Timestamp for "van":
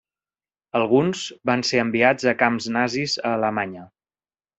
1.49-1.63